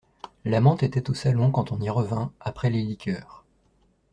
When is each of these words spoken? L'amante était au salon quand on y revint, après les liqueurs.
L'amante 0.45 0.81
était 0.81 1.11
au 1.11 1.13
salon 1.13 1.51
quand 1.51 1.71
on 1.71 1.79
y 1.79 1.91
revint, 1.91 2.33
après 2.39 2.71
les 2.71 2.81
liqueurs. 2.81 3.45